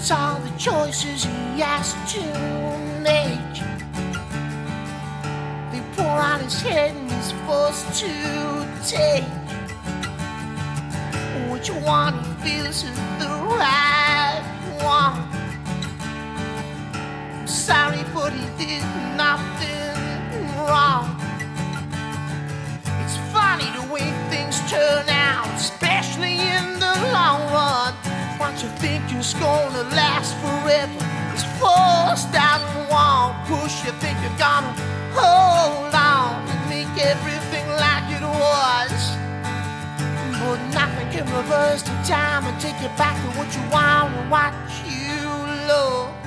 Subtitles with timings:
[0.00, 2.22] It's all the choices he has to
[3.02, 3.54] make.
[5.70, 8.08] They pour on his head and he's forced to
[8.82, 9.28] take.
[11.52, 14.42] Which one he feels is the right
[14.80, 15.20] one.
[17.38, 18.84] I'm sorry, but he did
[19.18, 19.98] nothing
[20.66, 20.99] wrong.
[28.62, 31.00] You think is gonna last forever
[31.34, 33.34] is forced down the wall.
[33.46, 34.74] Push you think you're gonna
[35.16, 39.16] hold on and make everything like it was.
[40.40, 44.30] But nothing can reverse the time and take you back to what you want and
[44.30, 44.52] what
[44.84, 45.24] you
[45.66, 46.19] loved.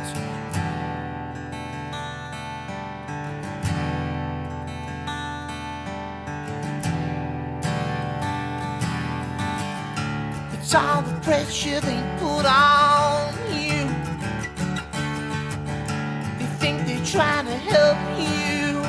[10.75, 13.85] All the pressure they put on you.
[16.39, 18.81] They think they're trying to help you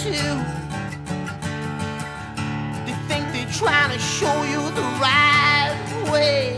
[0.00, 0.34] too.
[2.86, 5.76] They think they're trying to show you the right
[6.10, 6.56] way.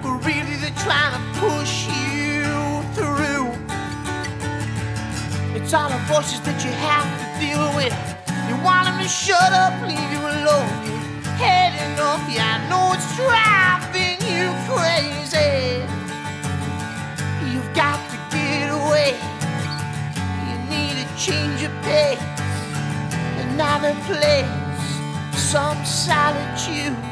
[0.00, 2.44] But really they're trying to push you
[2.94, 3.50] through.
[5.56, 7.94] It's all the voices that you have to deal with.
[8.48, 10.91] You want them to shut up, leave you alone.
[13.16, 15.84] Driving you crazy.
[17.52, 19.16] You've got to get away.
[20.48, 22.20] You need a change of pace,
[23.44, 24.48] another place,
[25.36, 27.11] some solitude.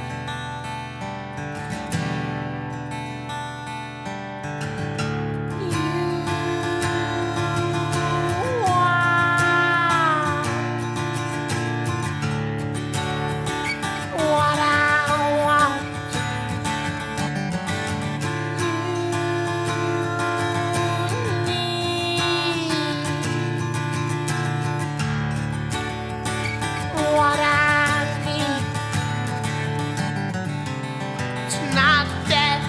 [31.53, 32.61] It's not that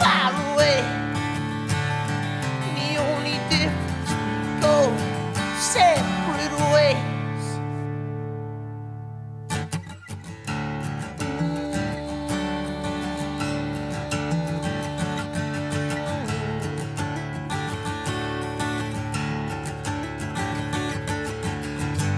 [0.00, 0.80] far away.
[2.78, 4.10] The only difference,
[4.64, 4.88] go
[5.60, 6.96] separate ways.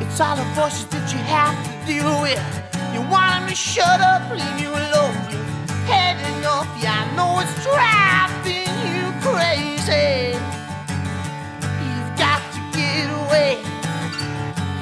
[0.00, 2.38] It's all the voices that you have to deal with.
[2.94, 4.57] You want them to shut up, leave
[7.48, 10.36] it's driving you crazy.
[11.84, 13.62] You've got to get away.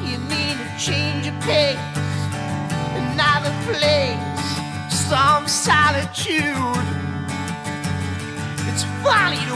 [0.02, 1.78] You need a change of pace,
[3.02, 6.86] another place, some solitude.
[8.68, 9.55] It's funny the